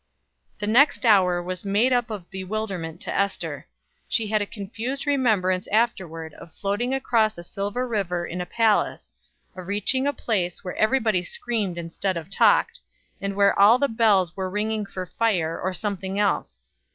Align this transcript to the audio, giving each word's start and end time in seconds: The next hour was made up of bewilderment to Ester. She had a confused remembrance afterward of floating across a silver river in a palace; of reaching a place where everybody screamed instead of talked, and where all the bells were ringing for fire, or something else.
The 0.57 0.65
next 0.65 1.05
hour 1.05 1.43
was 1.43 1.63
made 1.63 1.93
up 1.93 2.09
of 2.09 2.31
bewilderment 2.31 3.01
to 3.01 3.13
Ester. 3.13 3.67
She 4.07 4.25
had 4.25 4.41
a 4.41 4.47
confused 4.47 5.05
remembrance 5.05 5.67
afterward 5.67 6.33
of 6.33 6.55
floating 6.55 6.91
across 6.91 7.37
a 7.37 7.43
silver 7.43 7.87
river 7.87 8.25
in 8.25 8.41
a 8.41 8.47
palace; 8.47 9.13
of 9.55 9.67
reaching 9.67 10.07
a 10.07 10.11
place 10.13 10.63
where 10.63 10.75
everybody 10.75 11.21
screamed 11.23 11.77
instead 11.77 12.17
of 12.17 12.31
talked, 12.31 12.79
and 13.21 13.35
where 13.35 13.53
all 13.59 13.77
the 13.77 13.87
bells 13.87 14.35
were 14.35 14.49
ringing 14.49 14.87
for 14.87 15.05
fire, 15.05 15.61
or 15.61 15.71
something 15.71 16.17
else. 16.17 16.61